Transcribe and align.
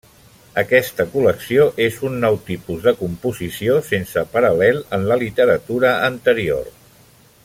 Aquesta 0.61 1.05
col·lecció 1.15 1.65
és 1.87 1.99
un 2.09 2.15
nou 2.23 2.39
tipus 2.47 2.81
de 2.87 2.95
composició 3.03 3.77
sense 3.91 4.25
paral·lel 4.33 4.83
en 4.99 5.07
la 5.13 5.19
literatura 5.25 5.93
anterior. 6.11 6.73